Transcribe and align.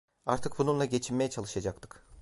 Artık 0.25 0.57
bununla 0.59 0.85
geçinmeye 0.85 1.29
çalışacaktık. 1.29 2.05